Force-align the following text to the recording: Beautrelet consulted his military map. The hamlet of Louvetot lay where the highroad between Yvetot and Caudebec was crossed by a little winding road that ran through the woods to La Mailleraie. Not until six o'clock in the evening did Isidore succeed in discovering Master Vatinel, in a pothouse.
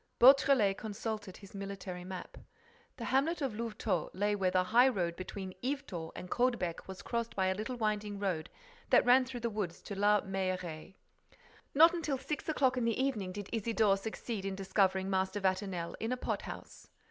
Beautrelet 0.19 0.79
consulted 0.79 1.37
his 1.37 1.53
military 1.53 2.03
map. 2.03 2.35
The 2.97 3.05
hamlet 3.05 3.39
of 3.39 3.53
Louvetot 3.53 4.09
lay 4.15 4.35
where 4.35 4.49
the 4.49 4.63
highroad 4.63 5.15
between 5.15 5.53
Yvetot 5.61 6.11
and 6.15 6.27
Caudebec 6.31 6.87
was 6.87 7.03
crossed 7.03 7.35
by 7.35 7.45
a 7.45 7.53
little 7.53 7.75
winding 7.75 8.17
road 8.17 8.49
that 8.89 9.05
ran 9.05 9.25
through 9.25 9.41
the 9.41 9.51
woods 9.51 9.79
to 9.83 9.93
La 9.95 10.21
Mailleraie. 10.21 10.95
Not 11.75 11.93
until 11.93 12.17
six 12.17 12.49
o'clock 12.49 12.77
in 12.77 12.85
the 12.85 12.99
evening 12.99 13.31
did 13.31 13.47
Isidore 13.53 13.95
succeed 13.95 14.43
in 14.43 14.55
discovering 14.55 15.07
Master 15.07 15.39
Vatinel, 15.39 15.93
in 15.99 16.11
a 16.11 16.17
pothouse. 16.17 16.89